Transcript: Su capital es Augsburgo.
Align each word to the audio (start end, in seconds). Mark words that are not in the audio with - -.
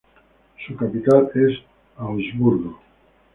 Su 0.65 0.75
capital 0.75 1.29
es 1.35 1.59
Augsburgo. 1.97 2.81